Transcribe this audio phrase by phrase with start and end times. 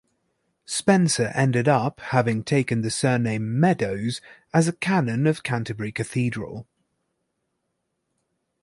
[0.65, 4.19] Spencer ended up, having taken the surname Meadowes,
[4.51, 6.65] as a canon of Canterbury Cathedral.